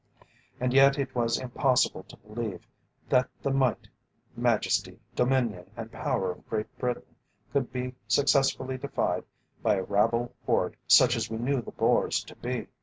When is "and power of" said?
5.77-6.49